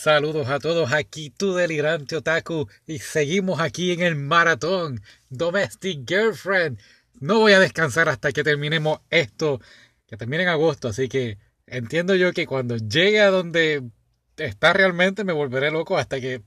[0.00, 6.78] Saludos a todos, aquí tu delirante otaku y seguimos aquí en el maratón Domestic Girlfriend.
[7.18, 9.60] No voy a descansar hasta que terminemos esto,
[10.06, 13.90] que termine en agosto, así que entiendo yo que cuando llegue a donde
[14.36, 16.42] está realmente me volveré loco hasta que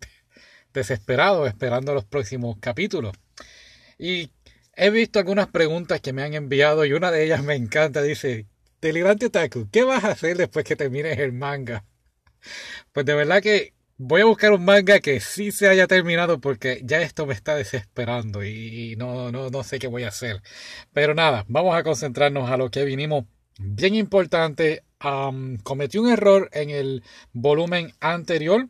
[0.73, 3.13] desesperado esperando los próximos capítulos.
[3.99, 4.31] Y
[4.77, 8.45] he visto algunas preguntas que me han enviado y una de ellas me encanta, dice,
[8.79, 11.83] delirante otaku, ¿qué vas a hacer después que termines el manga?
[12.92, 13.73] Pues de verdad que
[14.04, 17.55] voy a buscar un manga que sí se haya terminado porque ya esto me está
[17.55, 20.41] desesperando y no, no, no sé qué voy a hacer.
[20.91, 23.26] Pero nada, vamos a concentrarnos a lo que vinimos.
[23.59, 24.84] Bien importante,
[25.63, 28.70] cometí un error en el volumen anterior.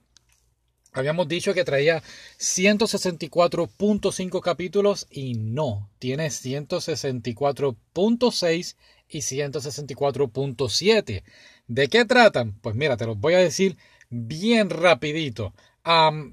[0.91, 2.03] Habíamos dicho que traía
[2.37, 8.75] 164.5 capítulos y no, tiene 164.6
[9.11, 11.23] y 164.7.
[11.67, 12.53] ¿De qué tratan?
[12.61, 13.77] Pues mira, te los voy a decir
[14.09, 15.53] bien rapidito.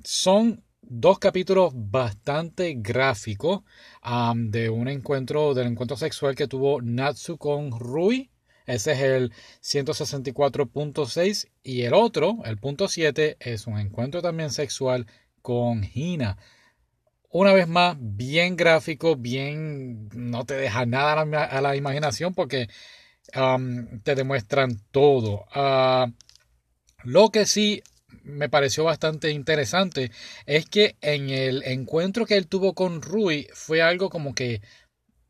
[0.04, 3.62] son dos capítulos bastante gráficos
[4.34, 8.30] de un encuentro, del encuentro sexual que tuvo Natsu con Rui.
[8.66, 15.06] Ese es el 164.6 y el otro, el punto 7, es un encuentro también sexual
[15.40, 16.36] con Hina.
[17.30, 22.68] Una vez más, bien gráfico, bien, no te deja nada a la imaginación porque
[24.02, 25.44] te demuestran todo.
[25.54, 26.10] Ah,
[27.04, 27.82] lo que sí
[28.24, 30.10] me pareció bastante interesante
[30.46, 34.62] es que en el encuentro que él tuvo con Rui fue algo como que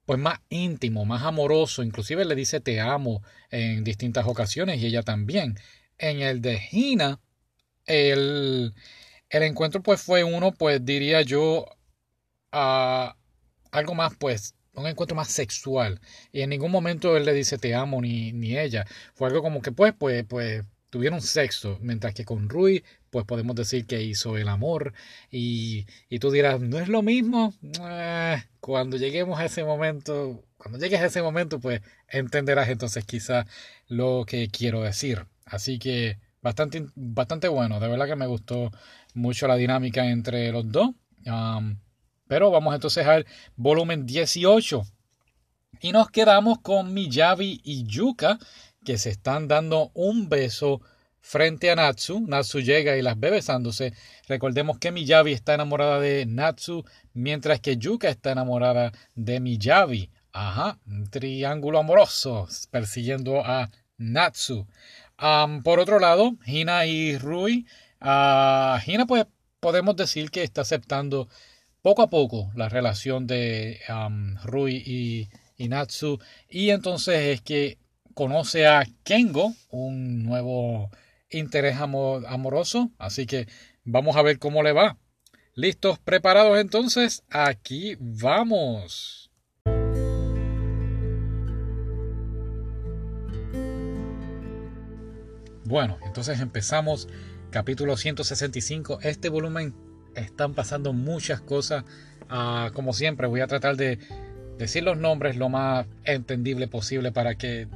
[0.06, 5.02] pues más íntimo, más amoroso, inclusive le dice te amo en distintas ocasiones y ella
[5.02, 5.56] también.
[5.98, 7.20] En el de Hina,
[7.86, 8.74] el,
[9.30, 11.66] el encuentro pues fue uno, pues diría yo,
[12.52, 13.12] uh,
[13.70, 16.00] algo más pues un encuentro más sexual.
[16.32, 18.86] Y en ningún momento él le dice te amo ni, ni ella.
[19.14, 21.78] Fue algo como que pues, pues, pues tuvieron sexo.
[21.80, 24.92] Mientras que con Rui, pues podemos decir que hizo el amor.
[25.30, 27.54] Y, y tú dirás, ¿no es lo mismo?
[27.80, 33.46] Eh, cuando lleguemos a ese momento, cuando llegues a ese momento, pues entenderás entonces quizá
[33.88, 35.26] lo que quiero decir.
[35.44, 37.80] Así que bastante, bastante bueno.
[37.80, 38.70] De verdad que me gustó
[39.14, 40.90] mucho la dinámica entre los dos.
[42.28, 44.82] Pero vamos entonces al volumen 18.
[45.80, 48.38] Y nos quedamos con Miyabi y Yuka,
[48.84, 50.80] que se están dando un beso
[51.20, 52.20] frente a Natsu.
[52.26, 53.92] Natsu llega y las ve besándose.
[54.28, 60.10] Recordemos que Miyabi está enamorada de Natsu, mientras que Yuka está enamorada de Miyabi.
[60.32, 64.66] Ajá, un triángulo amoroso persiguiendo a Natsu.
[65.64, 67.66] por otro lado, Hina y Rui.
[68.00, 69.26] Uh, Hina, pues
[69.60, 71.28] podemos decir que está aceptando
[71.88, 73.80] poco a poco la relación de
[74.44, 76.18] Rui y, Natsu.
[76.50, 77.78] Y entonces es que
[78.12, 80.90] conoce a Kengo, un nuevo
[81.30, 82.90] interés amoroso.
[82.98, 83.48] Así que
[83.84, 84.98] vamos a ver cómo le va.
[85.54, 85.98] ¿Listos?
[85.98, 87.24] ¿Preparados entonces?
[87.30, 89.30] Aquí vamos.
[95.64, 97.08] Bueno, entonces empezamos
[97.50, 98.98] capítulo 165.
[99.00, 101.84] Este volumen están pasando muchas cosas.
[102.28, 103.98] Ah, como siempre, voy a tratar de
[104.58, 107.68] decir los nombres lo más entendible posible para que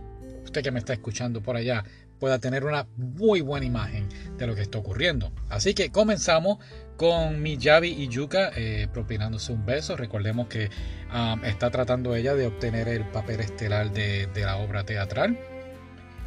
[0.45, 1.85] usted que me está escuchando por allá
[2.19, 5.33] pueda tener una muy buena imagen de lo que está ocurriendo.
[5.49, 6.59] Así que comenzamos
[6.97, 9.97] con Miyabi y Yuka eh, propinándose un beso.
[9.97, 10.71] Recordemos que
[11.11, 15.37] ah, está tratando ella de obtener el papel estelar de, de la obra teatral.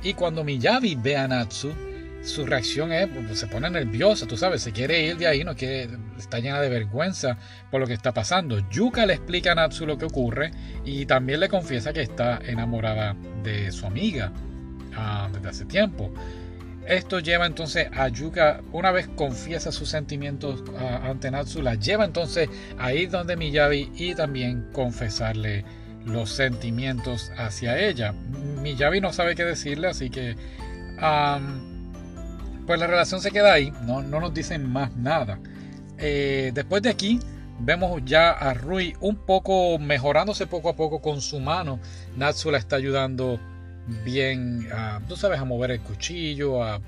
[0.03, 1.73] Y cuando Miyabi ve a Natsu,
[2.25, 5.55] su reacción es, pues, se pone nerviosa, tú sabes, se quiere ir de ahí, no
[5.55, 7.37] quiere, está llena de vergüenza
[7.69, 8.67] por lo que está pasando.
[8.69, 10.51] Yuka le explica a Natsu lo que ocurre
[10.83, 14.33] y también le confiesa que está enamorada de su amiga
[14.95, 16.11] ah, desde hace tiempo.
[16.87, 22.05] Esto lleva entonces a Yuka, una vez confiesa sus sentimientos ah, ante Natsu, la lleva
[22.05, 25.63] entonces a ir donde Miyabi y también confesarle
[26.05, 28.13] los sentimientos hacia ella.
[28.61, 30.35] Miyabi no sabe qué decirle, así que
[32.65, 35.39] pues la relación se queda ahí, no, no nos dicen más nada.
[35.97, 37.19] Eh, después de aquí,
[37.59, 41.79] vemos ya a Rui un poco mejorándose poco a poco con su mano.
[42.17, 43.39] Natsu la está ayudando
[44.03, 46.81] bien, a, tú sabes, a mover el cuchillo, a,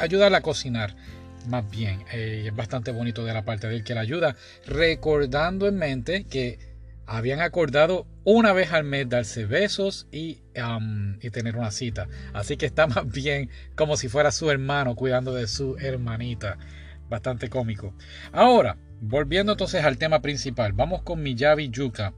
[0.00, 0.94] ayudarla a cocinar
[1.48, 2.04] más bien.
[2.12, 6.24] Eh, es bastante bonito de la parte de él que la ayuda, recordando en mente
[6.24, 6.58] que
[7.08, 10.42] habían acordado una vez al mes darse besos y,
[11.22, 12.06] y, tener una cita.
[12.34, 16.58] Así que está más bien como si fuera su hermano cuidando de su hermanita.
[17.08, 17.94] Bastante cómico.
[18.32, 22.12] Ahora, volviendo entonces al tema principal, vamos con Miyabi Yuka.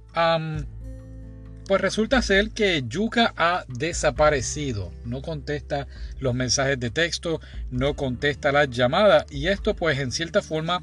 [1.69, 4.91] pues resulta ser que Yuka ha desaparecido.
[5.05, 5.87] No contesta
[6.19, 7.41] los mensajes de texto,
[7.71, 9.27] no contesta las llamadas.
[9.31, 10.83] Y esto pues en cierta forma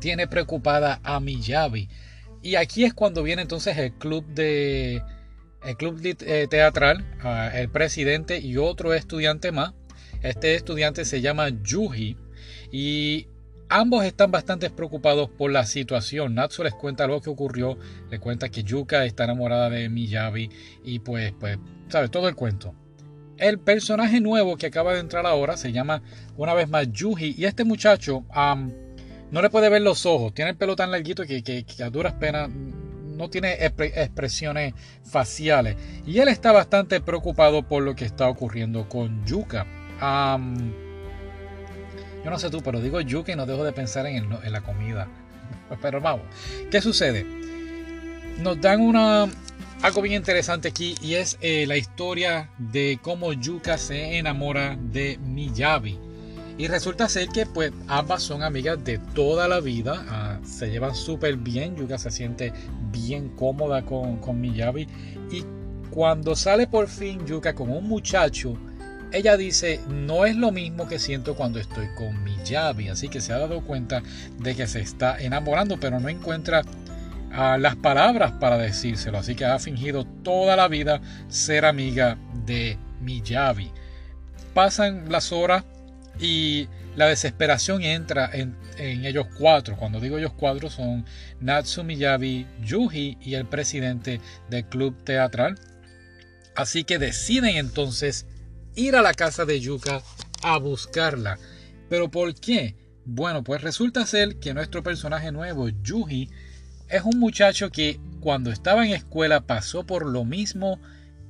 [0.00, 1.88] tiene preocupada a Miyabi.
[2.46, 5.02] Y aquí es cuando viene entonces el club de
[5.64, 7.04] el club eh, teatral,
[7.52, 9.74] el presidente y otro estudiante más.
[10.22, 12.16] Este estudiante se llama Yuji
[12.70, 13.26] y
[13.68, 16.36] ambos están bastante preocupados por la situación.
[16.36, 17.78] Natsu les cuenta lo que ocurrió,
[18.10, 20.48] le cuenta que Yuka está enamorada de Miyabi
[20.84, 21.58] y pues, pues,
[21.88, 22.76] sabe todo el cuento.
[23.38, 26.00] El personaje nuevo que acaba de entrar ahora se llama
[26.36, 28.24] una vez más Yuji y este muchacho
[29.30, 32.14] no le puede ver los ojos, tiene el pelo tan larguito que, que, a duras
[32.14, 34.74] penas no tiene expresiones
[35.04, 35.76] faciales.
[36.06, 39.66] Y él está bastante preocupado por lo que está ocurriendo con Yuka.
[42.24, 45.08] yo no sé tú, pero digo Yuka y no dejo de pensar en, la comida.
[45.82, 46.26] Pero vamos,
[46.70, 47.24] ¿qué sucede?
[48.38, 49.26] Nos dan una,
[49.82, 55.18] algo bien interesante aquí y es eh, la historia de cómo Yuka se enamora de
[55.18, 56.05] Miyabi.
[56.58, 60.94] Y resulta ser que pues ambas son amigas de toda la vida, ah, se llevan
[60.94, 62.52] súper bien, Yuka se siente
[62.90, 64.88] bien cómoda con, con Miyabi.
[65.30, 65.44] Y
[65.90, 68.56] cuando sale por fin Yuka con un muchacho,
[69.12, 73.34] ella dice, no es lo mismo que siento cuando estoy con Miyabi, así que se
[73.34, 74.02] ha dado cuenta
[74.38, 76.62] de que se está enamorando, pero no encuentra
[77.32, 82.16] ah, las palabras para decírselo, así que ha fingido toda la vida ser amiga
[82.46, 83.70] de Miyabi.
[84.54, 85.64] Pasan las horas
[86.18, 89.76] y la desesperación entra en, ellos cuatro.
[89.76, 91.04] Cuando digo ellos cuatro son
[91.40, 94.20] Natsu Miyabi, Yuji y el presidente
[94.50, 95.58] del club teatral.
[96.54, 98.26] Así que deciden entonces
[98.74, 100.02] ir a la casa de Yuka
[100.42, 101.38] a buscarla.
[101.88, 102.74] ¿Pero por qué?
[103.04, 106.30] Bueno, pues resulta ser que nuestro personaje nuevo, Yuji,
[106.88, 110.80] es un muchacho que cuando estaba en escuela pasó por lo mismo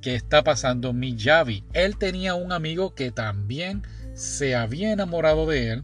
[0.01, 1.63] que está pasando Miyabi.
[1.73, 3.83] Él tenía un amigo que también
[4.17, 5.83] se había enamorado de él,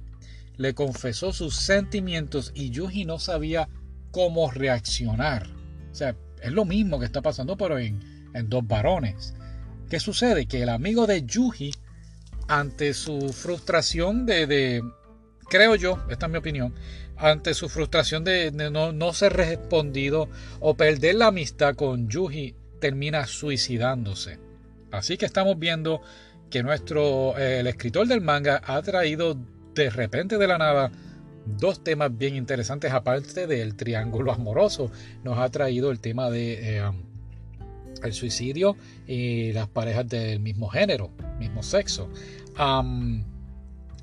[0.57, 3.69] le confesó sus sentimientos y Yuji no sabía
[4.09, 5.47] cómo reaccionar.
[5.91, 8.01] O sea, es lo mismo que está pasando, pero en,
[8.45, 9.35] dos varones.
[9.87, 10.47] ¿Qué sucede?
[10.47, 11.75] Que el amigo de Yuji,
[12.47, 14.81] ante su frustración de,
[15.47, 16.73] creo yo, esta es mi opinión,
[17.17, 20.27] ante su frustración de, no, no, ser respondido
[20.59, 24.39] o perder la amistad con Yuji, termina suicidándose.
[24.91, 26.01] Así que estamos viendo
[26.53, 29.35] que nuestro, eh, el escritor del manga ha traído
[29.73, 30.91] de repente de la nada
[31.47, 34.91] dos temas bien interesantes aparte del triángulo amoroso.
[35.23, 36.91] Nos ha traído el tema de eh,
[38.03, 38.77] el suicidio
[39.07, 41.09] y las parejas del mismo género,
[41.39, 42.07] mismo sexo.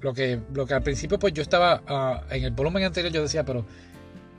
[0.01, 3.23] lo, que, lo que al principio pues yo estaba ah, en el volumen anterior yo
[3.23, 3.65] decía, pero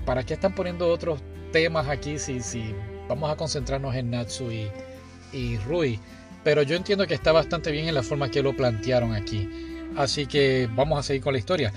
[0.06, 1.22] ¿para qué están poniendo otros
[1.54, 2.76] temas aquí si, si
[3.08, 4.68] vamos a concentrarnos en Natsu y,
[5.32, 5.98] y Rui?
[6.44, 9.50] Pero yo entiendo que está bastante bien en la forma que lo plantearon aquí.
[9.96, 11.74] Así que vamos a seguir con la historia.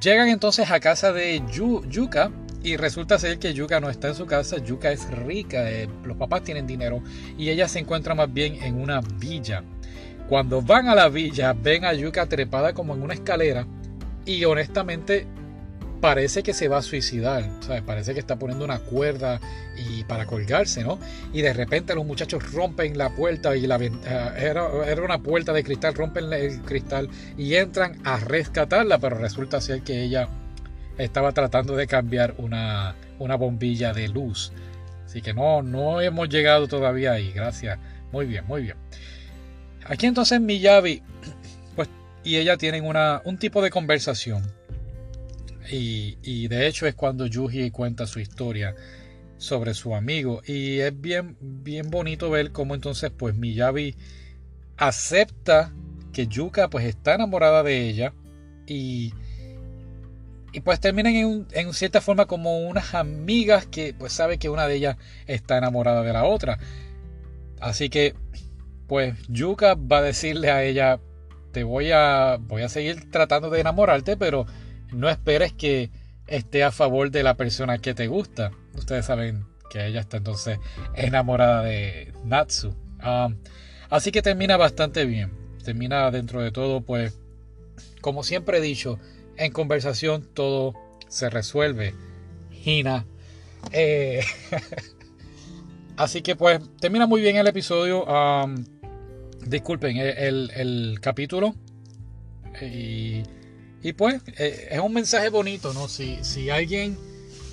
[0.00, 2.30] llegan entonces a casa de Yuka
[2.62, 4.58] y resulta ser que Yuka no está en su casa.
[4.58, 7.02] Yuka es rica, eh, los papás tienen dinero
[7.38, 9.62] y ella se encuentra más bien en una villa.
[10.28, 13.66] Cuando van a la villa ven a Yuka trepada como en una escalera
[14.24, 15.26] y honestamente
[16.00, 17.82] parece que se va a suicidar, ¿sabes?
[17.82, 19.40] Parece que está poniendo una cuerda
[19.76, 20.98] y para colgarse, ¿no?
[21.32, 23.90] Y de repente los muchachos rompen la puerta y la eh,
[24.38, 29.60] era, era una puerta de cristal, rompen el cristal y entran a rescatarla, pero resulta
[29.60, 30.28] ser que ella
[30.98, 34.52] estaba tratando de cambiar una, una bombilla de luz.
[35.04, 37.78] Así que no, no hemos llegado todavía ahí, gracias.
[38.12, 38.76] Muy bien, muy bien.
[39.84, 41.02] Aquí entonces Miyabi
[41.74, 41.88] pues,
[42.24, 44.55] y ella tienen una, un tipo de conversación
[45.70, 48.74] y, de hecho es cuando Yuji cuenta su historia
[49.36, 50.42] sobre su amigo.
[50.46, 53.96] Y es bien, bien bonito ver cómo entonces pues Miyabi
[54.76, 55.72] acepta
[56.12, 58.14] que Yuka pues está enamorada de ella
[58.66, 59.12] y,
[60.52, 64.66] y pues terminan en, en, cierta forma como unas amigas que pues sabe que una
[64.66, 64.96] de ellas
[65.26, 66.58] está enamorada de la otra.
[67.60, 68.14] Así que
[68.86, 71.00] pues Yuka va a decirle a ella
[71.52, 74.46] te voy a voy a seguir tratando de enamorarte pero
[74.96, 75.90] no esperes que
[76.26, 78.50] esté a favor de la persona que te gusta.
[78.74, 80.58] Ustedes saben que ella está entonces
[80.94, 82.74] enamorada de Natsu.
[82.98, 83.28] Ah,
[83.90, 85.30] así que termina bastante bien.
[85.64, 87.18] Termina dentro de todo, pues,
[88.00, 88.98] como siempre he dicho,
[89.36, 90.74] en conversación todo
[91.08, 91.94] se resuelve.
[92.64, 93.06] Hina.
[93.72, 94.24] Eh,
[95.96, 98.04] así que pues termina muy bien el episodio.
[98.08, 98.46] Ah,
[99.44, 101.54] disculpen el, el capítulo.
[102.62, 103.22] Y
[103.82, 105.88] y pues eh, es un mensaje bonito, ¿no?
[105.88, 106.96] Si, si alguien,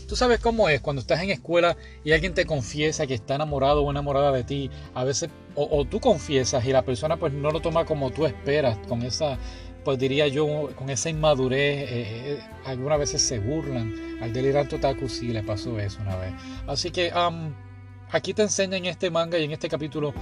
[0.07, 3.83] Tú sabes cómo es cuando estás en escuela y alguien te confiesa que está enamorado
[3.83, 4.69] o enamorada de ti.
[4.93, 8.77] A veces, o, tú confiesas y la persona pues no lo toma como tú esperas,
[8.87, 9.37] con esa,
[9.83, 11.89] pues diría yo, con esa inmadurez.
[11.89, 14.19] Eh, eh, algunas veces se burlan.
[14.21, 16.33] Al delirante otaku sí le pasó eso una vez.
[16.67, 17.11] Así que
[18.11, 20.13] aquí te enseña en este manga y en este capítulo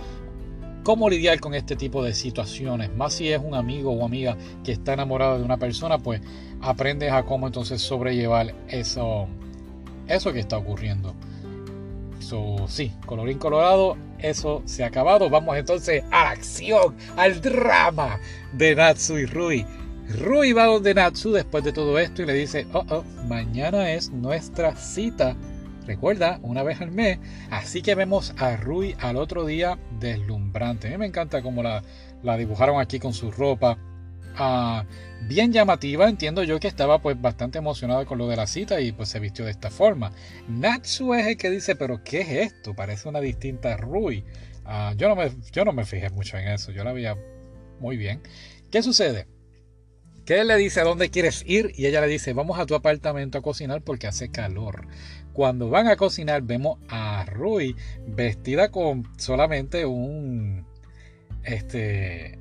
[0.84, 2.94] cómo lidiar con este tipo de situaciones.
[2.96, 6.22] Más si es un amigo o amiga que está enamorado de una persona, pues
[6.62, 9.28] aprendes a cómo entonces sobrellevar eso,
[10.08, 11.16] eso que está ocurriendo.
[12.20, 15.30] So, sí, colorín colorado, eso se ha acabado.
[15.30, 18.20] Vamos entonces a la acción, al drama
[18.54, 19.66] de Natsu y Rui.
[20.20, 24.12] Rui va donde Natsu después de todo esto y le dice, oh, oh, mañana es
[24.12, 25.36] nuestra cita
[25.86, 27.20] Recuerda, una vez al mes.
[27.50, 30.88] Así que vemos a Rui al otro día deslumbrante.
[30.88, 31.84] A mí me encanta cómo la,
[32.38, 33.78] dibujaron aquí con su ropa.
[34.38, 34.86] Ah,
[35.28, 38.94] bien llamativa, entiendo yo que estaba pues bastante emocionada con lo de la cita y
[38.94, 40.12] pues se vistió de esta forma.
[40.48, 42.74] Natsu es el que dice, pero ¿qué es esto?
[42.74, 44.24] Parece una distinta Rui.
[44.64, 47.18] Ah, yo, no me, yo no me fijé mucho en eso, yo la veía
[47.80, 48.22] muy bien.
[48.72, 49.28] ¿Qué sucede?
[50.26, 52.76] Que él le dice a dónde quieres ir y ella le dice vamos a tu
[52.76, 54.88] apartamento a cocinar porque hace calor.
[55.34, 57.76] Cuando van a cocinar vemos a Rui
[58.08, 60.66] vestida con solamente un
[61.44, 62.38] este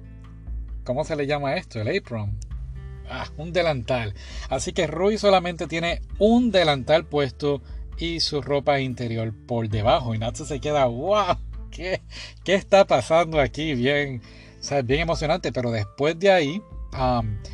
[0.85, 1.81] ¿cómo se le llama esto?
[1.81, 2.37] El apron.
[3.09, 4.15] Ah, un delantal.
[4.49, 7.63] Así que Rui solamente tiene un delantal puesto
[7.99, 10.15] y su ropa interior por debajo.
[10.15, 11.37] Y Natsu se queda, wow,
[11.71, 12.03] ¿qué,
[12.45, 13.75] qué está pasando aquí?
[13.75, 14.23] Bien,
[14.71, 15.53] o bien emocionante.
[15.53, 16.63] Pero después de ahí,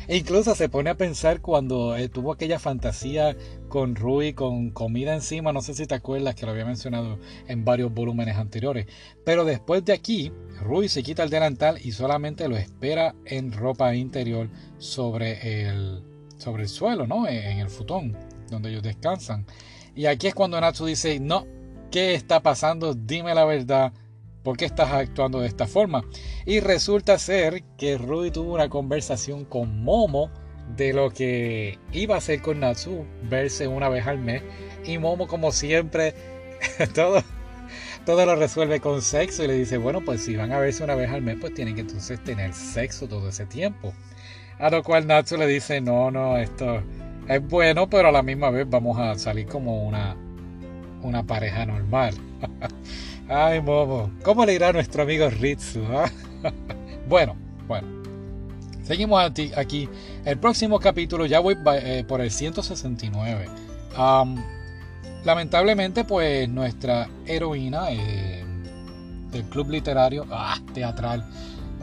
[0.07, 3.37] e incluso se pone a pensar cuando eh, tuvo aquella fantasía
[3.69, 7.63] con Rui con comida encima, no sé si te acuerdas que lo había mencionado en
[7.63, 8.87] varios volúmenes anteriores,
[9.23, 13.93] pero después de aquí, Rui se quita el delantal y solamente lo espera en ropa
[13.95, 16.03] interior sobre el,
[16.37, 17.27] sobre el suelo, ¿no?
[17.27, 18.17] En el futón
[18.49, 19.45] donde ellos descansan.
[19.95, 21.45] Y aquí es cuando Natsu dice, no,
[21.91, 22.93] ¿qué está pasando?
[22.93, 23.93] Dime la verdad
[24.47, 26.05] ¿Por qué estás actuando de esta forma?
[26.45, 30.31] Y resulta ser que Rudy tuvo una conversación con Momo
[30.77, 34.43] de lo que iba a hacer con Natsu, verse una vez al mes.
[34.85, 36.15] Y Momo, como siempre,
[36.95, 37.21] todo,
[38.05, 40.95] todo lo resuelve con sexo y le dice, bueno, pues si van a verse una
[40.95, 43.93] vez al mes, pues tienen que entonces tener sexo todo ese tiempo.
[44.59, 46.81] A lo cual Natsu le dice, no, no, esto
[47.27, 50.15] es bueno, pero a la misma vez vamos a salir como una,
[51.01, 52.13] una pareja normal.
[53.29, 55.83] Ay, Momo, ¿cómo le irá a nuestro amigo Ritsu?
[55.91, 56.09] Ah?
[57.09, 57.35] bueno,
[57.67, 57.85] bueno.
[58.83, 59.89] Seguimos aquí.
[60.23, 63.49] El próximo capítulo ya voy eh, por el 169.
[65.25, 68.45] lamentablemente, pues nuestra heroína eh,
[69.29, 71.25] del club literario ah, teatral,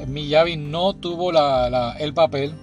[0.06, 2.54] Miyavi no tuvo el papel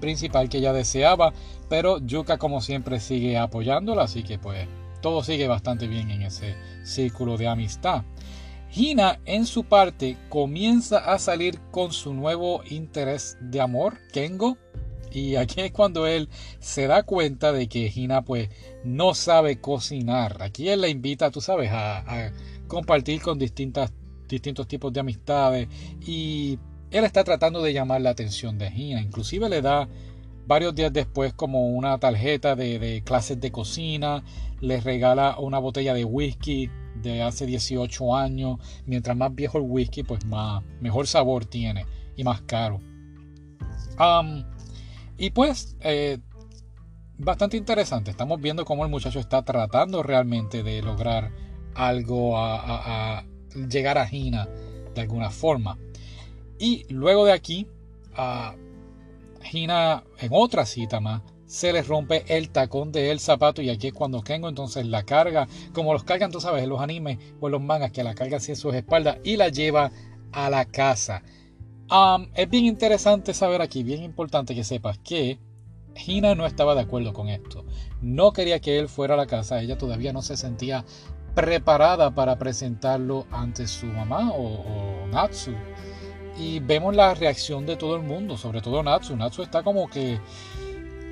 [0.00, 1.32] principal que ella deseaba,
[1.68, 4.68] pero Yuka como siempre sigue apoyándola, así que pues
[5.00, 6.54] todo sigue bastante bien en ese
[6.84, 8.04] círculo de amistad.
[8.74, 14.58] Hina, en su parte, comienza a salir con su nuevo interés de amor, Kengo.
[15.10, 16.28] Y aquí es cuando él
[16.60, 18.50] se da cuenta de que Hina pues
[18.84, 20.42] no sabe cocinar.
[20.42, 22.30] Aquí él la invita, tú sabes, a,
[22.66, 23.90] compartir con distintas,
[24.28, 25.68] distintos tipos de amistades.
[26.06, 26.58] Y
[26.90, 29.00] él está tratando de llamar la atención de Hina.
[29.00, 29.88] Inclusive le da
[30.46, 34.22] varios días después como una tarjeta de clases de cocina.
[34.60, 36.70] Le regala una botella de whisky
[37.02, 38.58] de hace 18 años.
[38.86, 41.86] Mientras más viejo el whisky, pues más, mejor sabor tiene
[42.16, 42.80] y más caro.
[45.16, 46.18] y pues, eh,
[47.18, 48.10] bastante interesante.
[48.10, 51.32] Estamos viendo cómo el muchacho está tratando realmente de lograr
[51.74, 53.24] algo a,
[53.68, 54.48] llegar a Gina
[54.94, 55.78] de alguna forma.
[56.58, 57.66] Y luego de aquí,
[58.14, 58.54] a
[59.42, 63.94] Gina en otra cita más se les rompe el tacón del zapato y aquí es
[63.94, 67.52] cuando Kengo entonces la carga, como los cargan, tú sabes, en los animes o en
[67.52, 69.90] los mangas que la carga en sus espaldas y la lleva
[70.30, 71.22] a la casa.
[72.34, 75.38] es bien interesante saber aquí, bien importante que sepas que
[76.06, 77.64] Hina no estaba de acuerdo con esto.
[78.02, 80.84] No quería que él fuera a la casa, ella todavía no se sentía
[81.34, 85.52] preparada para presentarlo ante su mamá o Natsu.
[86.38, 89.16] Y vemos la reacción de todo el mundo, sobre todo Natsu.
[89.16, 90.20] Natsu está como que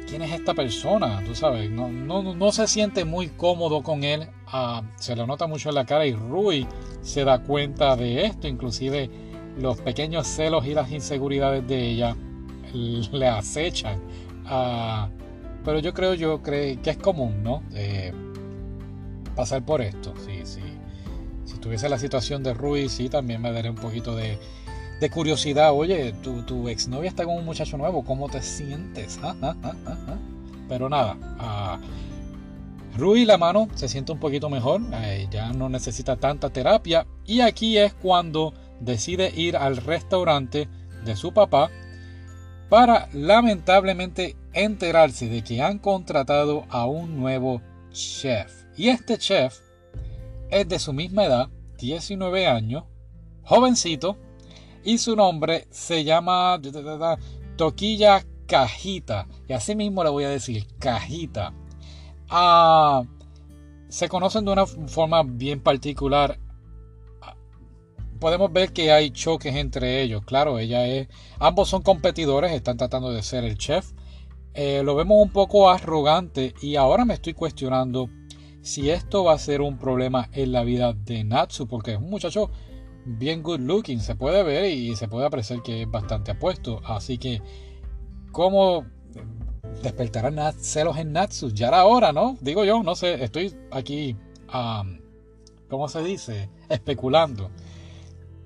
[0.06, 4.82] quién es esta persona, tú sabes, no, no, se siente muy cómodo con él, ah,
[4.96, 6.66] se le nota mucho en la cara y Rui
[7.02, 9.10] se da cuenta de esto, inclusive
[9.58, 12.16] los pequeños celos y las inseguridades de ella
[13.12, 14.00] le acechan.
[14.46, 15.08] Ah,
[15.64, 17.62] pero yo creo yo creo que es común, ¿no?
[19.34, 20.14] pasar por esto.
[20.24, 20.62] Sí, sí.
[21.44, 24.38] Si tuviese la situación de Rui, sí, también me daría un poquito de,
[25.00, 29.18] de curiosidad, oye, tu, tu exnovia está con un muchacho nuevo, ¿cómo te sientes?
[29.22, 30.18] Ah, ah, ah,
[30.68, 31.16] Pero nada,
[32.96, 37.40] Rui la mano se siente un poquito mejor, eh, ya no necesita tanta terapia y
[37.40, 40.68] aquí es cuando decide ir al restaurante
[41.04, 41.70] de su papá
[42.70, 47.60] para lamentablemente enterarse de que han contratado a un nuevo
[47.92, 48.64] chef.
[48.76, 49.58] Y este chef
[50.50, 51.48] es de su misma edad,
[51.78, 52.84] 19 años,
[53.42, 54.16] jovencito,
[54.86, 56.60] y su nombre se llama
[57.56, 59.26] Toquilla Cajita.
[59.48, 61.52] Y así mismo le voy a decir, Cajita.
[62.30, 63.02] Ah,
[63.88, 66.38] se conocen de una forma bien particular.
[68.20, 70.22] Podemos ver que hay choques entre ellos.
[70.24, 71.08] Claro, ella es.
[71.40, 73.92] Ambos son competidores, están tratando de ser el chef.
[74.54, 78.08] Eh, lo vemos un poco arrogante y ahora me estoy cuestionando
[78.62, 82.08] si esto va a ser un problema en la vida de Natsu, porque es un
[82.08, 82.50] muchacho
[83.06, 86.80] bien good looking, se puede ver y se puede apreciar que es bastante apuesto.
[86.84, 87.40] Así que,
[88.32, 88.84] ¿cómo
[89.82, 91.50] despertarán celos en Natsu?
[91.50, 92.36] Ya era hora, ¿no?
[92.40, 94.16] Digo yo, no sé, estoy aquí,
[95.68, 96.50] ¿cómo se dice?
[96.68, 97.50] Especulando.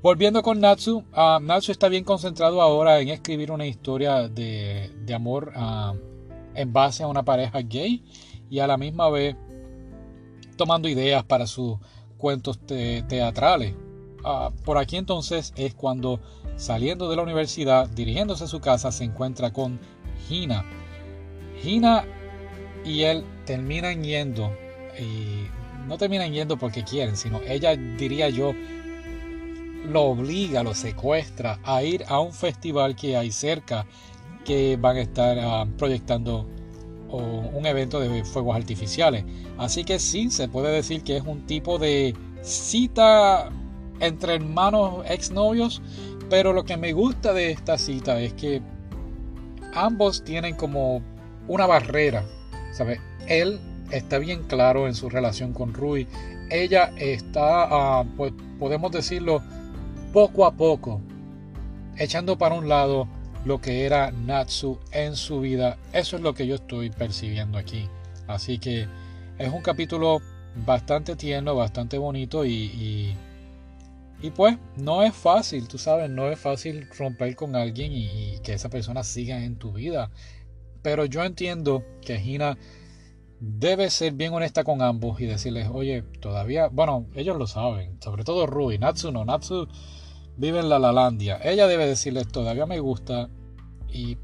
[0.03, 1.05] Volviendo con Natsu,
[1.43, 5.53] Natsu está bien concentrado ahora en escribir una historia de, amor
[6.55, 8.05] en base a una pareja gay
[8.51, 9.37] y a la misma vez
[10.57, 11.79] tomando ideas para sus
[12.19, 13.75] cuentos teatrales.
[14.25, 16.21] Ah, por aquí entonces es cuando
[16.57, 19.81] saliendo de la universidad, dirigiéndose a su casa, se encuentra con
[20.29, 20.65] Hina.
[21.63, 22.05] Hina
[22.85, 24.53] y él terminan yendo,
[24.99, 25.47] y
[25.87, 28.53] no terminan yendo porque quieren, sino ella diría yo
[29.87, 33.87] lo obliga, lo secuestra a ir a un festival que hay cerca
[34.45, 36.47] que van a estar ah, proyectando
[37.13, 39.25] un evento de fuegos artificiales.
[39.59, 43.51] Así que sí, se puede decir que es un tipo de cita
[44.01, 45.81] entre hermanos exnovios,
[46.29, 48.63] pero lo que me gusta de esta cita es que
[49.75, 51.03] ambos tienen como
[51.49, 52.25] una barrera,
[52.73, 53.01] ¿sabe?
[53.27, 56.07] Él está bien claro en su relación con Rui,
[56.51, 59.43] ella está, ah, pues podemos decirlo,
[60.13, 61.01] poco a poco,
[61.97, 63.09] echando para un lado
[63.45, 65.79] lo que era Natsu en su vida.
[65.93, 67.89] Eso es lo que yo estoy percibiendo aquí.
[68.27, 68.87] Así que
[69.39, 70.21] es un capítulo
[70.67, 73.15] bastante tierno, bastante bonito y,
[74.29, 78.69] pues no es fácil, tú sabes, no es fácil romper con alguien y, que esa
[78.69, 80.11] persona siga en tu vida.
[80.83, 82.59] Pero yo entiendo que Gina
[83.41, 88.25] debe ser bien honesta con ambos y decirles, oye, todavía, bueno, ellos lo saben, sobre
[88.25, 89.67] todo Rui, Natsu no, Natsu
[90.37, 91.41] vive en la Lalandia.
[91.43, 93.31] Ella debe decirles, todavía me gusta
[93.89, 94.19] y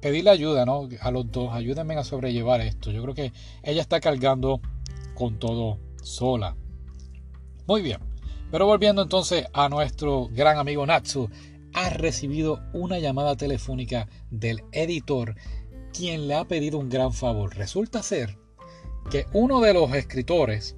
[0.00, 0.88] pedirle ayuda ¿no?
[1.00, 2.90] a los dos, ayúdenme a sobrellevar esto.
[2.90, 4.60] Yo creo que ella está cargando
[5.14, 6.56] con todo sola.
[7.66, 8.00] Muy bien,
[8.50, 11.28] pero volviendo entonces a nuestro gran amigo Natsu,
[11.74, 15.34] ha recibido una llamada telefónica del editor
[15.92, 17.56] quien le ha pedido un gran favor.
[17.56, 18.38] Resulta ser
[19.10, 20.76] que uno de los escritores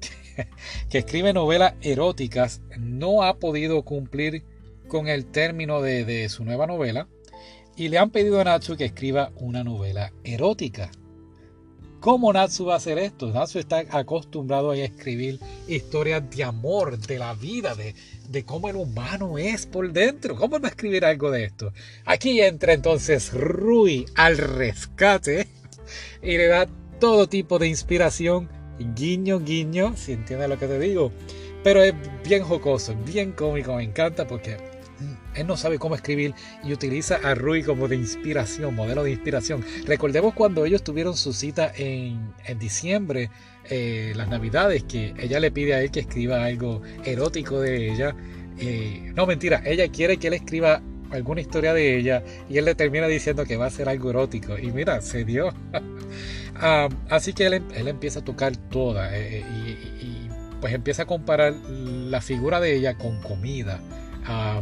[0.90, 4.44] que escribe novelas eróticas no ha podido cumplir
[4.88, 7.08] con el término de, su nueva novela
[7.76, 10.90] y le han pedido a Natsu que escriba una novela erótica.
[12.00, 13.30] ¿Cómo Natsu va a hacer esto?
[13.32, 17.94] Natsu está acostumbrado a escribir historias de amor, de la vida, de,
[18.28, 20.36] de cómo el humano es por dentro.
[20.36, 21.72] ¿Cómo va a escribir algo de esto?
[22.04, 25.48] Aquí entra entonces Rui al rescate
[26.22, 26.68] y le da
[27.00, 28.48] todo tipo de inspiración
[28.94, 31.12] guiño, guiño, si entiendes lo que te digo.
[31.64, 34.56] Pero es bien jocoso, bien cómico, me encanta porque
[35.38, 39.64] él no sabe cómo escribir y utiliza a Rui como de inspiración, modelo de inspiración.
[39.86, 43.30] Recordemos cuando ellos tuvieron su cita en, diciembre,
[43.70, 48.14] eh, las navidades, que ella le pide a él que escriba algo erótico de ella.
[48.58, 52.74] Eh, no, mentira, ella quiere que él escriba alguna historia de ella y él le
[52.74, 54.58] termina diciendo que va a ser algo erótico.
[54.58, 55.52] Y mira, se dio.
[56.60, 59.44] Ah, así que él, empieza a tocar toda eh,
[60.02, 60.28] y,
[60.60, 63.78] pues empieza a comparar la figura de ella con comida.
[64.26, 64.60] Ah,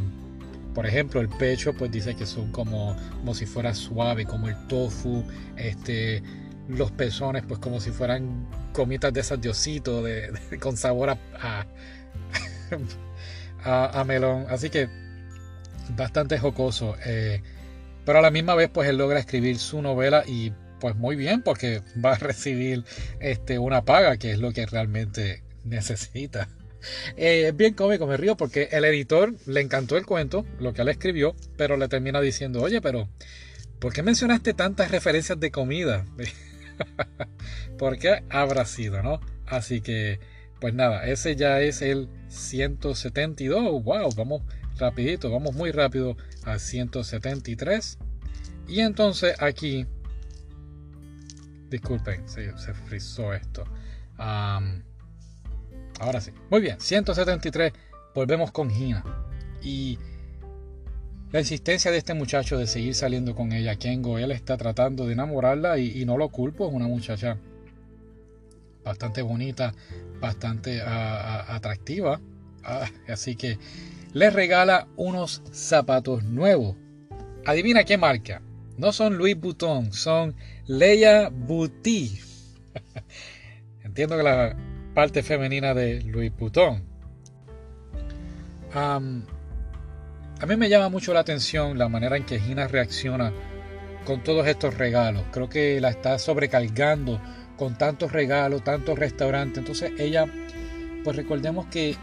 [0.76, 4.66] por ejemplo, el pecho pues dice que son como, como si fuera suave, como el
[4.66, 5.24] tofu.
[5.56, 6.22] Este,
[6.68, 11.64] los pezones pues como si fueran comitas de esas diositos de, con sabor a,
[13.64, 14.44] a, melón.
[14.50, 14.90] Así que
[15.96, 16.94] bastante jocoso.
[17.06, 17.40] Eh,
[18.04, 21.40] pero a la misma vez pues él logra escribir su novela y pues muy bien,
[21.40, 22.84] porque va a recibir
[23.20, 26.50] este, una paga, que es lo que realmente necesita.
[27.16, 30.88] Eh, bien cómico, me río porque el editor le encantó el cuento, lo que él
[30.88, 33.09] escribió, pero le termina diciendo, oye, pero
[33.79, 36.05] ¿por qué mencionaste tantas referencias de comida?
[37.79, 39.20] ¿Por qué habrá sido, no?
[39.46, 40.20] Así que,
[40.61, 43.83] pues nada, ese ya es el 172.
[43.83, 44.42] Wow, vamos
[44.79, 47.99] rapidito, vamos muy rápido al 173.
[48.68, 49.87] Y entonces aquí
[51.70, 53.64] disculpen, se, se frizó esto.
[56.00, 56.30] Ahora sí.
[56.50, 57.72] Muy bien, 173.
[58.14, 59.04] Volvemos con Gina.
[59.62, 59.98] Y
[61.32, 65.12] la insistencia de este muchacho de seguir saliendo con ella, Kengo, él está tratando de
[65.12, 67.37] enamorarla y, no lo culpo, es una muchacha
[68.85, 69.74] bastante bonita,
[70.20, 72.20] bastante atractiva.
[72.62, 73.59] Ah, así que
[74.12, 76.76] le regala unos zapatos nuevos.
[77.44, 78.40] Adivina qué marca.
[78.78, 80.35] No son Louis Vuitton, son
[80.66, 82.22] Leia Boutique.
[83.85, 84.56] Entiendo que la
[84.96, 86.82] parte femenina de Louis Vuitton.
[88.72, 93.30] a mí me llama mucho la atención la manera en que Gina reacciona
[94.06, 95.22] con todos estos regalos.
[95.32, 97.20] Creo que la está sobrecargando
[97.59, 99.59] con tantos regalos, tantos restaurantes.
[99.59, 100.24] Entonces ella,
[101.04, 101.94] pues recordemos que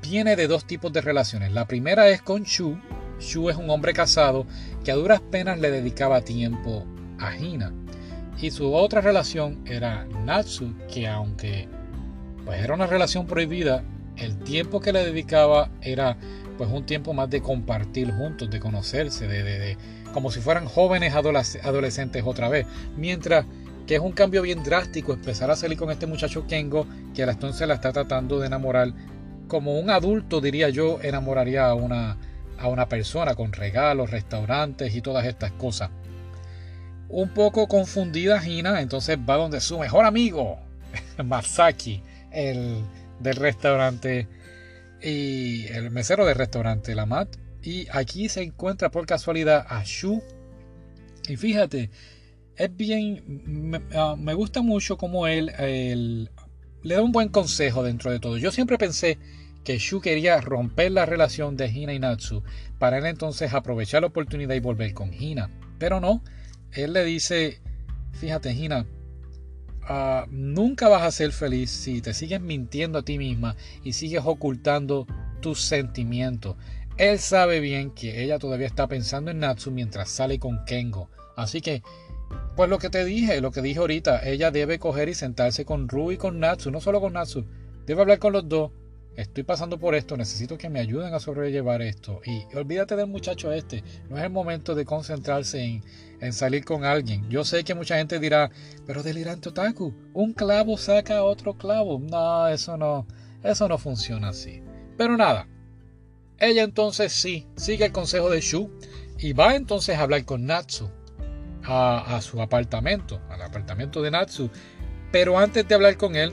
[0.00, 1.50] viene de dos tipos de relaciones.
[1.50, 2.78] La primera es con Shu.
[3.18, 4.46] Shu es un hombre casado
[4.84, 6.86] que a duras penas le dedicaba tiempo
[7.18, 7.72] a Hina.
[8.40, 11.68] Y su otra relación era Natsu, que aunque
[12.44, 13.82] pues era una relación prohibida,
[14.16, 16.16] el tiempo que le dedicaba era
[16.58, 19.76] pues un tiempo más de compartir juntos, de conocerse, de, de
[20.12, 22.66] como si fueran jóvenes adolescentes otra vez.
[22.96, 23.46] Mientras
[23.86, 27.26] que es un cambio bien drástico empezar a salir con este muchacho Kengo, que a
[27.26, 28.92] la entonces la está tratando de enamorar
[29.48, 32.16] como un adulto, diría yo, enamoraría a una,
[32.56, 35.90] a una persona con regalos, restaurantes y todas estas cosas.
[37.08, 40.58] Un poco confundida Gina, entonces va donde su mejor amigo,
[41.24, 42.00] Masaki,
[42.32, 42.84] el
[43.20, 44.28] del restaurante
[45.02, 47.36] y el mesero del restaurante Lamat.
[47.62, 50.22] Y aquí se encuentra por casualidad a Shu.
[51.28, 51.90] Y fíjate,
[52.56, 56.30] es bien, me, ah, gusta mucho como él, él
[56.82, 58.38] le da un buen consejo dentro de todo.
[58.38, 59.18] Yo siempre pensé
[59.64, 62.42] que Shu quería romper la relación de Hina y Natsu
[62.78, 65.50] para él entonces aprovechar la oportunidad y volver con Hina.
[65.78, 66.22] Pero no,
[66.72, 67.60] él le dice,
[68.12, 68.86] fíjate Hina,
[69.90, 74.22] ah, nunca vas a ser feliz si te sigues mintiendo a ti misma y sigues
[74.24, 75.06] ocultando
[75.40, 76.56] tus sentimientos.
[76.96, 81.10] Él sabe bien que ella todavía está pensando en Natsu mientras sale con Kengo.
[81.36, 81.82] Así que,
[82.56, 85.88] pues lo que te dije, lo que dije ahorita, ella debe coger y sentarse con
[85.88, 87.46] Ru y con Natsu, no solo con Natsu,
[87.86, 88.70] debe hablar con los dos
[89.16, 92.20] estoy pasando por esto, necesito que me ayuden a sobrellevar esto.
[92.24, 95.82] Y olvídate del muchacho este, no es el momento de concentrarse
[96.20, 97.28] en, salir con alguien.
[97.28, 98.50] Yo sé que mucha gente dirá,
[98.86, 101.98] pero delirante otaku, un clavo saca otro clavo.
[101.98, 103.06] No, eso no,
[103.42, 104.62] eso no funciona así.
[104.96, 105.48] Pero nada,
[106.38, 108.70] ella entonces sí, sigue el consejo de Shu
[109.18, 110.90] y va entonces a hablar con Natsu
[111.64, 114.50] a, a su apartamento, al apartamento de Natsu.
[115.12, 116.32] Pero antes de hablar con él,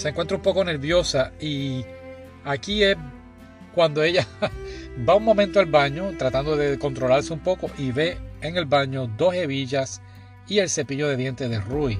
[0.00, 1.84] se encuentra un poco nerviosa y
[2.42, 2.96] aquí es
[3.74, 4.26] cuando ella
[5.06, 9.08] va un momento al baño tratando de controlarse un poco y ve en el baño
[9.18, 10.00] dos hebillas
[10.48, 11.98] y el cepillo de dientes de Rui.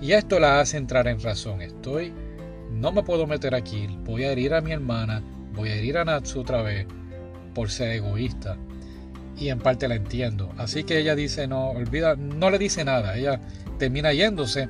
[0.00, 1.60] Y esto la hace entrar en razón.
[1.60, 2.12] Estoy,
[2.70, 5.20] no me puedo meter aquí, voy a herir a mi hermana,
[5.52, 6.86] voy a herir a Natsu otra vez
[7.52, 8.58] por ser egoísta.
[9.36, 10.52] Y en parte la entiendo.
[10.56, 13.16] Así que ella dice, no, olvida, no le dice nada.
[13.16, 13.40] Ella
[13.76, 14.68] termina yéndose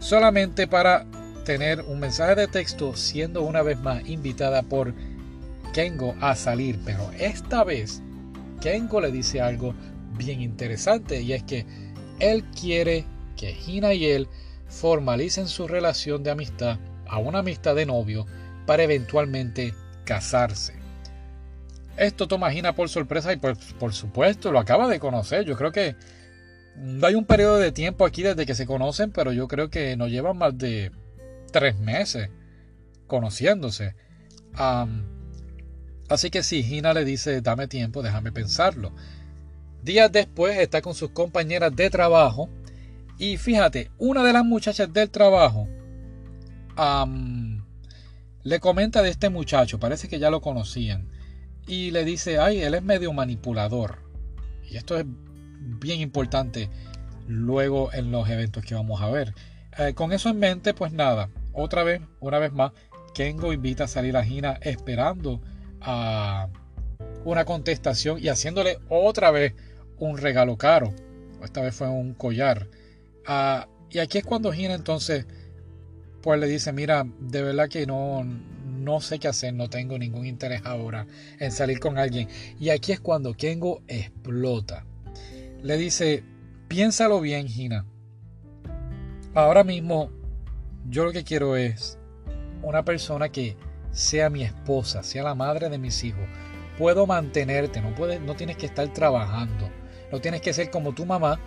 [0.00, 1.06] solamente para
[1.46, 4.92] tener un mensaje de texto siendo una vez más invitada por
[5.72, 8.02] Kengo a salir, pero esta vez
[8.60, 9.72] Kengo le dice algo
[10.18, 11.64] bien interesante y es que
[12.18, 13.06] él quiere
[13.36, 14.28] que Hina y él
[14.68, 18.26] formalicen su relación de amistad a una amistad de novio
[18.66, 19.72] para eventualmente
[20.04, 20.74] casarse.
[21.96, 25.44] Esto toma a Hina por sorpresa y por, por supuesto lo acaba de conocer.
[25.44, 25.94] Yo creo que
[27.02, 30.08] hay un periodo de tiempo aquí desde que se conocen, pero yo creo que no
[30.08, 30.90] llevan más de
[31.56, 32.28] tres meses
[33.06, 33.94] conociéndose.
[36.10, 38.92] así que si Gina le dice, dame tiempo, déjame pensarlo.
[39.82, 42.50] Días después está con sus compañeras de trabajo
[43.18, 45.66] y fíjate, una de las muchachas del trabajo
[48.42, 51.08] le comenta de este muchacho, parece que ya lo conocían,
[51.66, 54.02] y le dice, ay, él es medio manipulador.
[54.62, 56.68] Y esto es bien importante
[57.26, 59.34] luego en los eventos que vamos a ver.
[59.78, 62.72] Eh, con eso en mente, pues nada, otra vez, una vez más,
[63.14, 65.40] Kengo invita a salir a Gina esperando
[65.80, 66.48] a
[67.24, 69.54] una contestación y haciéndole otra vez
[69.98, 70.94] un regalo caro.
[71.42, 72.68] Esta vez fue un collar.
[73.26, 75.26] Ah, y aquí es cuando Gina entonces
[76.20, 80.26] pues le dice, mira, de verdad que no, no sé qué hacer, no tengo ningún
[80.26, 81.06] interés ahora
[81.38, 82.28] en salir con alguien.
[82.58, 84.84] Y aquí es cuando Kengo explota.
[85.62, 86.24] Le dice,
[86.68, 87.86] piénsalo bien, Gina.
[89.34, 90.10] Ahora mismo
[90.88, 91.98] yo lo que quiero es
[92.62, 93.56] una persona que
[93.90, 96.24] sea mi esposa, sea la madre de mis hijos.
[96.78, 99.70] Puedo mantenerte, no, puedes, no tienes que estar trabajando.
[100.12, 101.40] No tienes que ser como tu mamá,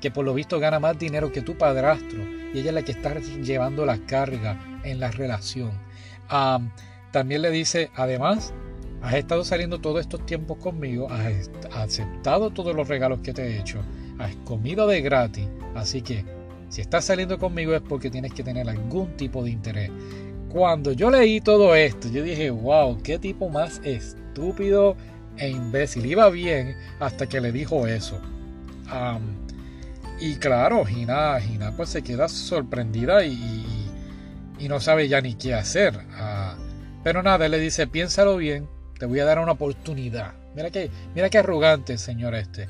[0.00, 2.22] que por lo visto gana más dinero que tu padrastro
[2.54, 5.72] y ella es la que está llevando la carga en la relación.
[7.10, 8.52] también le dice, además,
[9.02, 13.58] has estado saliendo todos estos tiempos conmigo, has aceptado todos los regalos que te he
[13.58, 13.82] hecho,
[14.18, 16.24] has comido de gratis, así que
[16.74, 19.92] si estás saliendo conmigo es porque tienes que tener algún tipo de interés.
[20.48, 24.96] Cuando yo leí todo esto, yo dije, wow, qué tipo más estúpido
[25.36, 26.04] e imbécil.
[26.04, 28.20] Iba bien hasta que le dijo eso.
[30.18, 33.64] y claro, Gina, Gina pues se queda sorprendida y,
[34.68, 35.96] no sabe ya ni qué hacer.
[36.14, 36.56] Ah,
[37.04, 38.66] pero nada, él le dice, piénsalo bien,
[38.98, 40.34] te voy a dar una oportunidad.
[40.56, 42.66] Mira que, mira qué arrogante, señor este.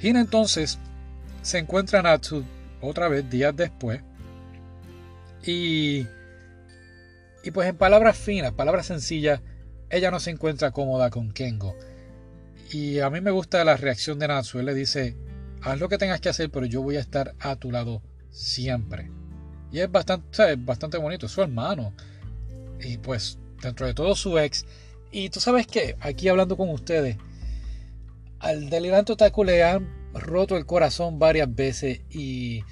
[0.00, 0.78] Gina entonces
[1.40, 2.44] se encuentra Natsu
[2.84, 4.02] otra vez días después.
[5.46, 6.06] Y,
[7.42, 9.40] y pues en palabras finas, palabras sencillas,
[9.90, 11.76] ella no se encuentra cómoda con Kengo.
[12.70, 14.58] Y a mí me gusta la reacción de Natsu.
[14.58, 15.16] Él le dice,
[15.62, 19.10] haz lo que tengas que hacer, pero yo voy a estar a tu lado siempre.
[19.70, 21.92] Y es bastante, bastante bonito, es su hermano.
[22.80, 24.66] Y pues dentro de todo su ex.
[25.10, 27.16] Y tú sabes que aquí hablando con ustedes,
[28.40, 29.44] al delirante otaku
[30.14, 32.62] roto el corazón varias veces y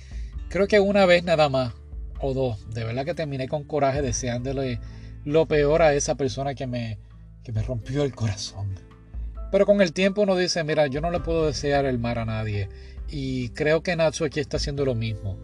[0.49, 1.75] creo que una vez nada más
[2.21, 2.71] o dos.
[2.71, 4.81] De verdad que terminé con coraje deseándole
[5.25, 6.99] lo peor a esa persona que me,
[7.43, 8.75] que me rompió el corazón.
[9.51, 12.25] Pero con el tiempo uno dice, mira, yo no le puedo desear el mal a
[12.25, 12.69] nadie.
[13.09, 15.39] Y creo que Natsu aquí está haciendo lo mismo.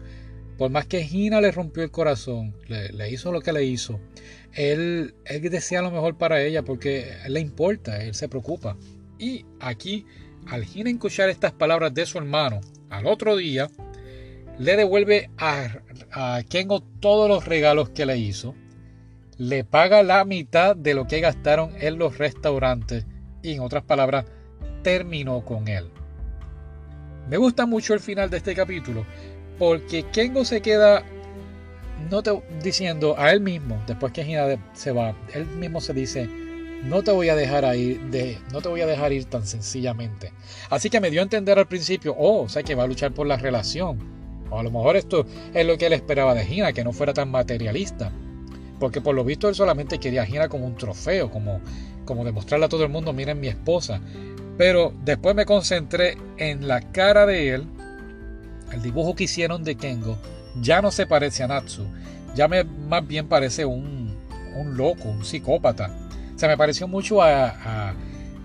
[0.57, 3.99] Por más que Hina le rompió el corazón, le, hizo lo que le hizo,
[4.51, 8.75] él, él desea lo mejor para ella porque le importa, él se preocupa.
[9.17, 10.05] Y aquí,
[10.49, 13.69] al Hina escuchar estas palabras de su hermano, al otro día,
[14.57, 15.79] le devuelve a,
[16.11, 18.55] a Kengo todos los regalos que le hizo
[19.39, 23.05] le paga la mitad de lo que gastaron en los restaurantes
[23.41, 24.25] y en otras palabras,
[24.83, 25.89] terminó con él.
[27.29, 29.05] Me gusta mucho el final de este capítulo
[29.57, 31.05] porque Kengo se queda
[32.11, 32.31] no te,
[32.61, 36.29] diciendo a él mismo, después que Hina se va, él mismo se dice,
[36.83, 37.99] no te voy a dejar ir,
[38.51, 40.31] no te voy a dejar ir tan sencillamente.
[40.69, 43.13] Así que me dio a entender al principio, oh, o sea que va a luchar
[43.13, 43.99] por la relación.
[44.49, 47.13] O a lo mejor esto es lo que él esperaba de Hina, que no fuera
[47.13, 48.11] tan materialista.
[48.79, 51.59] Porque por lo visto él solamente quería a Gina como un trofeo, como,
[52.05, 53.99] como demostrarle a todo el mundo, miren mi esposa.
[54.57, 57.67] Pero después me concentré en la cara de él,
[58.71, 60.17] el dibujo que hicieron de Kengo,
[60.61, 61.85] ya no se parece a Natsu,
[62.35, 64.15] ya me, más bien parece un,
[64.55, 66.08] un loco, un psicópata.
[66.39, 67.93] Se me pareció mucho a,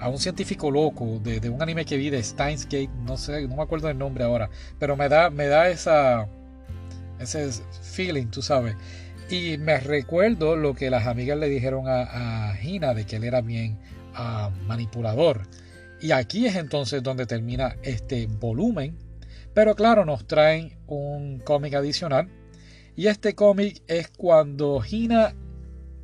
[0.01, 3.47] a, un científico loco de, de, un anime que vi de Steins Gate, no sé,
[3.47, 6.27] no me acuerdo el nombre ahora, pero me da, me da esa,
[7.21, 7.53] ese
[7.85, 8.75] feeling, tú sabes.
[9.31, 13.23] Y me recuerdo lo que las amigas le dijeron a, a Gina de que él
[13.23, 13.79] era bien
[14.13, 15.43] ah, manipulador.
[16.01, 18.99] Y aquí es entonces donde termina este volumen.
[19.55, 22.29] Pero claro, nos traen un cómic adicional.
[22.97, 25.37] Y este cómic es cuando Gina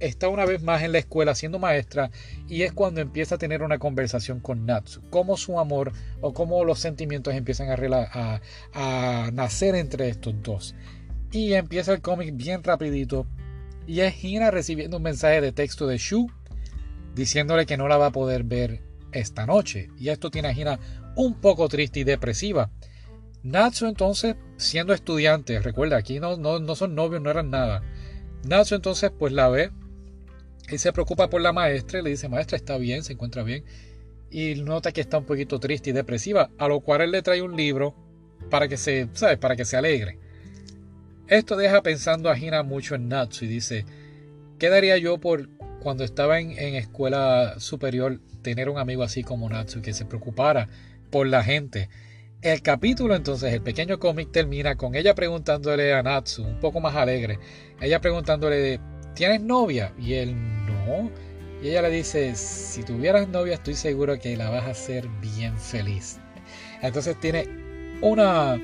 [0.01, 2.11] está una vez más en la escuela siendo maestra
[2.49, 6.65] y es cuando empieza a tener una conversación con Natsu, cómo su amor o cómo
[6.65, 10.75] los sentimientos empiezan a, nacer entre estos dos.
[11.31, 13.27] Y empieza el cómic bien rapidito.
[13.87, 16.27] Y es Hina recibiendo un mensaje de texto de Shu
[17.15, 18.83] diciéndole que no la va a poder ver
[19.13, 19.91] esta noche.
[19.97, 20.81] Y esto tiene a Hina
[21.15, 22.71] un poco triste y depresiva.
[23.43, 27.83] Natsu entonces, siendo estudiante, recuerda, aquí no, no, no son novios, no eran nada.
[28.45, 29.71] Natsu entonces pues la ve
[30.71, 33.65] y se preocupa por la maestra le dice, maestra, está bien, se encuentra bien.
[34.31, 37.43] Y nota que está un poquito triste y depresiva, a lo cual él le trae
[37.43, 37.95] un libro
[38.49, 39.39] para que se, ¿sabes?
[39.39, 40.19] Para que se alegre.
[41.27, 43.85] Esto deja pensando a Hina mucho en Natsu y dice,
[44.59, 45.49] ¿qué daría yo por
[45.81, 50.69] cuando estaba en, escuela superior tener un amigo así como Natsu que se preocupara
[51.11, 51.89] por la gente?
[52.43, 56.97] El capítulo entonces, el pequeño cómic termina con ella preguntándole a Natsu, un poco más
[56.97, 57.39] alegre,
[57.81, 58.81] ella preguntándole,
[59.21, 59.93] ¿tienes novia?
[59.99, 61.11] Y él no.
[61.63, 65.59] Y ella le dice, si tuvieras novia estoy seguro que la vas a hacer bien
[65.59, 66.19] feliz.
[66.81, 67.47] Entonces tiene
[68.01, 68.59] una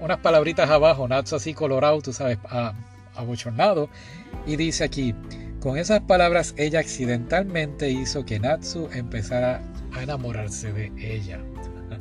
[0.00, 2.38] unas palabritas abajo, Natsu así colorado, tú sabes,
[3.14, 3.88] abochornado.
[4.44, 5.14] Y dice aquí,
[5.60, 11.38] con esas palabras ella accidentalmente hizo que Natsu empezara a enamorarse de ella.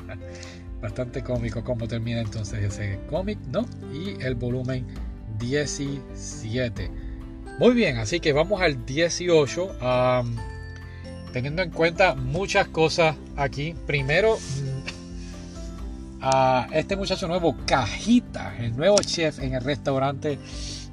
[0.82, 3.64] Bastante cómico cómo termina entonces ese cómic, ¿no?
[3.94, 4.88] Y el volumen
[5.38, 6.92] 17.
[7.60, 9.78] Muy bien, así que vamos al 18.
[11.32, 13.76] teniendo en cuenta muchas cosas aquí.
[13.86, 14.38] Primero,
[16.22, 20.40] a este muchacho nuevo, Cajita, el nuevo chef en el restaurante.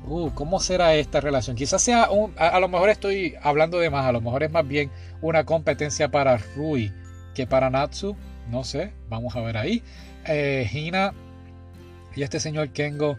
[0.05, 1.57] Uh, ¿Cómo será esta relación?
[1.57, 4.67] Quizás sea un, a, lo mejor estoy hablando de más, a lo mejor es más
[4.67, 6.93] bien una competencia para Rui
[7.35, 8.17] que para Natsu.
[8.51, 9.83] no sé, vamos a ver ahí.
[10.27, 11.15] Eh, Hina
[12.15, 13.17] y este señor Kengo,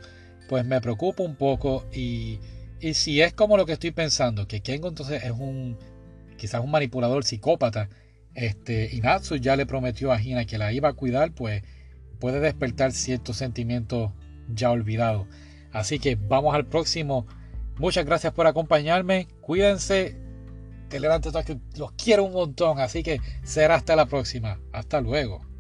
[0.54, 2.38] pues me preocupa un poco y,
[2.80, 5.80] y si es como lo que estoy pensando, que Kengo entonces es un
[6.38, 7.90] quizás un manipulador psicópata,
[8.36, 11.64] este, y Natsu ya le prometió a Hina que la iba a cuidar, pues
[12.20, 14.12] puede despertar ciertos sentimientos
[14.48, 15.26] ya olvidados.
[15.72, 17.26] Así que vamos al próximo.
[17.80, 19.28] Muchas gracias por acompañarme.
[19.42, 20.22] Cuídense.
[20.88, 21.32] Telegrante
[21.78, 22.80] los quiero un montón.
[22.80, 24.60] Así que será hasta la próxima.
[24.72, 25.53] Hasta luego.